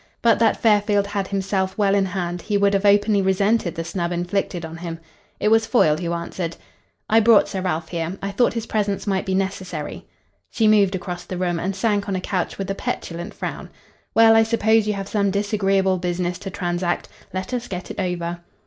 [0.23, 4.11] But that Fairfield had himself well in hand he would have openly resented the snub
[4.11, 4.97] inflicted on him.
[5.39, 6.55] It was Foyle who answered.
[7.07, 8.17] "I brought Sir Ralph here.
[8.19, 10.07] I thought his presence might be necessary."
[10.49, 13.69] She moved across the room, and sank on a couch with a petulant frown.
[14.15, 17.07] "Well, I suppose you have some disagreeable business to transact.
[17.31, 18.39] Let us get it over."